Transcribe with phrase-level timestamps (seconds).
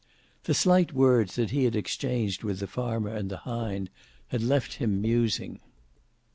[0.45, 3.91] The slight words that he had exchanged with the farmer and the hind
[4.29, 5.59] had left him musing.